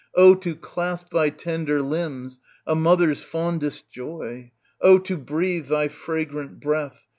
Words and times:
Oh 0.15 0.33
to 0.33 0.55
clasp 0.55 1.09
thy 1.11 1.29
tender 1.29 1.79
limbs, 1.83 2.39
a 2.65 2.73
mother's 2.73 3.21
fondest 3.21 3.91
joy! 3.91 4.51
Oh 4.81 4.97
to 4.97 5.15
breathe 5.15 5.67
thy 5.67 5.89
fragrant 5.89 6.59
breath 6.59 7.05